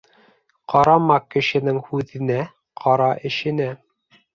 Ҡарама 0.73 1.19
кешенең 1.37 1.79
һүҙенә, 1.91 2.41
ҡара 2.87 3.15
эшенә. 3.33 3.75